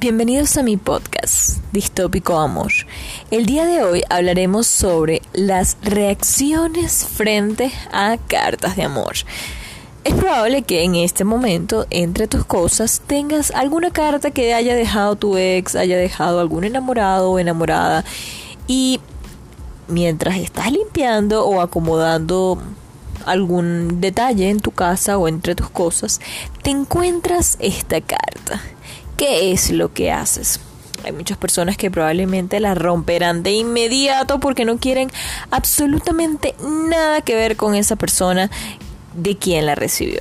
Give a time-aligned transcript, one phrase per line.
[0.00, 2.72] Bienvenidos a mi podcast, Distópico Amor.
[3.30, 9.12] El día de hoy hablaremos sobre las reacciones frente a cartas de amor.
[10.04, 15.16] Es probable que en este momento, entre tus cosas, tengas alguna carta que haya dejado
[15.16, 18.02] tu ex, haya dejado algún enamorado o enamorada.
[18.66, 19.00] Y
[19.86, 22.56] mientras estás limpiando o acomodando
[23.26, 26.22] algún detalle en tu casa o entre tus cosas,
[26.62, 28.62] te encuentras esta carta.
[29.20, 30.60] ¿Qué es lo que haces?
[31.04, 35.10] Hay muchas personas que probablemente la romperán de inmediato porque no quieren
[35.50, 36.54] absolutamente
[36.88, 38.50] nada que ver con esa persona
[39.12, 40.20] de quien la recibió.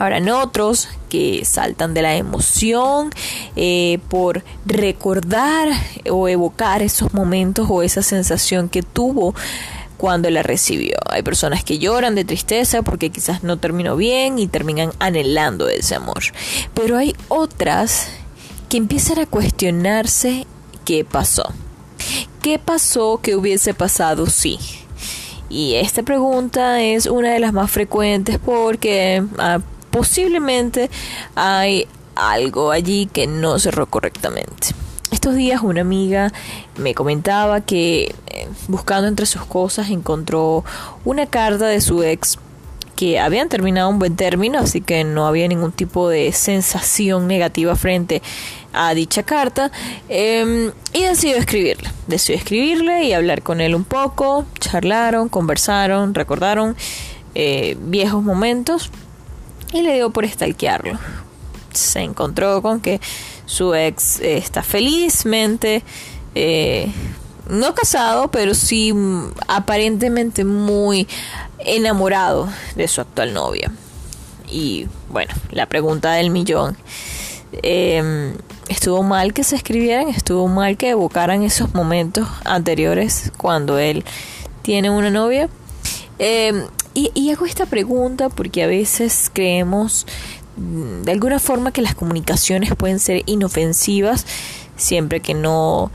[0.00, 3.10] Habrán otros que saltan de la emoción
[3.54, 5.68] eh, por recordar
[6.10, 9.32] o evocar esos momentos o esa sensación que tuvo
[10.02, 10.96] cuando la recibió.
[11.10, 15.94] Hay personas que lloran de tristeza porque quizás no terminó bien y terminan anhelando ese
[15.94, 16.24] amor.
[16.74, 18.08] Pero hay otras
[18.68, 20.44] que empiezan a cuestionarse
[20.84, 21.44] qué pasó.
[22.42, 24.58] ¿Qué pasó que hubiese pasado si?
[25.48, 29.60] Y esta pregunta es una de las más frecuentes porque ah,
[29.92, 30.90] posiblemente
[31.36, 34.81] hay algo allí que no cerró correctamente.
[35.12, 36.32] Estos días una amiga
[36.78, 40.64] me comentaba que eh, buscando entre sus cosas encontró
[41.04, 42.38] una carta de su ex
[42.96, 47.76] que habían terminado un buen término, así que no había ningún tipo de sensación negativa
[47.76, 48.22] frente
[48.72, 49.70] a dicha carta.
[50.08, 51.90] Em, y decidió escribirle.
[52.06, 54.46] Decidió escribirle y hablar con él un poco.
[54.60, 56.74] Charlaron, conversaron, recordaron
[57.34, 58.90] eh, viejos momentos
[59.72, 60.98] y le dio por estalquearlo.
[61.72, 63.00] Se encontró con que
[63.46, 65.82] su ex está felizmente,
[66.34, 66.90] eh,
[67.48, 68.94] no casado, pero sí
[69.48, 71.06] aparentemente muy
[71.58, 73.70] enamorado de su actual novia.
[74.50, 76.76] Y bueno, la pregunta del millón.
[77.62, 78.34] Em,
[78.68, 84.04] estuvo mal que se escribieran, estuvo mal que evocaran esos momentos anteriores cuando él
[84.62, 85.48] tiene una novia.
[86.18, 90.06] Em, y, y, hago esta pregunta porque a veces creemos
[90.56, 94.26] de alguna forma que las comunicaciones pueden ser inofensivas
[94.76, 95.90] siempre que no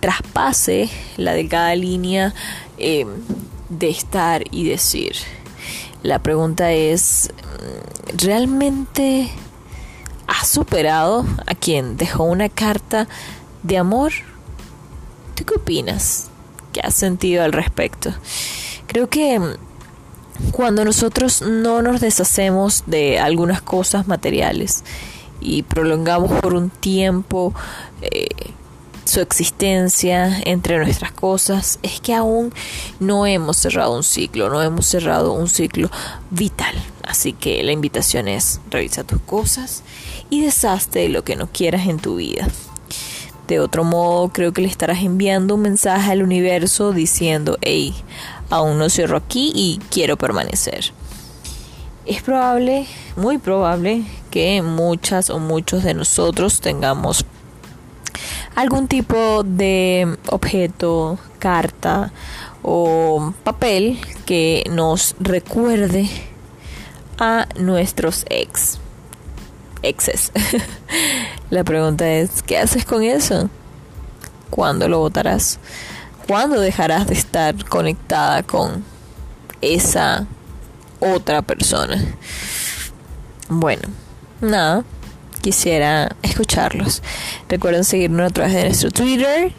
[0.00, 2.34] traspase la delgada línea
[2.78, 3.06] eh,
[3.68, 5.12] de estar y decir.
[6.02, 7.30] La pregunta es,
[8.16, 9.30] ¿realmente
[10.26, 13.06] has superado a quien dejó una carta
[13.62, 14.12] de amor?
[15.34, 16.30] ¿Tú qué opinas?
[16.72, 18.14] ¿Qué has sentido al respecto?
[18.86, 19.38] Creo que
[20.52, 24.84] cuando nosotros no nos deshacemos de algunas cosas materiales
[25.40, 27.54] y prolongamos por un tiempo
[28.02, 28.28] eh,
[29.04, 32.52] su existencia entre nuestras cosas, es que aún
[33.00, 35.90] no hemos cerrado un ciclo, no hemos cerrado un ciclo
[36.30, 36.74] vital.
[37.02, 39.82] Así que la invitación es revisa tus cosas
[40.30, 42.46] y deshazte de lo que no quieras en tu vida.
[43.48, 47.92] De otro modo, creo que le estarás enviando un mensaje al universo diciendo, hey,
[48.50, 50.92] aún no cierro aquí y quiero permanecer.
[52.06, 57.24] Es probable, muy probable, que muchas o muchos de nosotros tengamos
[58.54, 62.12] algún tipo de objeto, carta
[62.62, 66.08] o papel que nos recuerde
[67.18, 68.78] a nuestros ex.
[69.82, 70.32] Exes.
[71.50, 73.48] La pregunta es, ¿qué haces con eso?
[74.50, 75.58] ¿Cuándo lo votarás?
[76.30, 78.84] ¿Cuándo dejarás de estar conectada con
[79.60, 80.28] esa
[81.00, 82.00] otra persona?
[83.48, 83.88] Bueno,
[84.40, 84.84] nada,
[85.42, 87.02] quisiera escucharlos.
[87.48, 89.52] Recuerden seguirnos a través de nuestro Twitter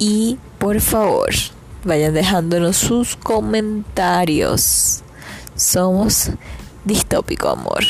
[0.00, 1.30] y por favor
[1.84, 5.04] vayan dejándonos sus comentarios.
[5.54, 6.30] Somos
[6.84, 7.84] Distópico Amor.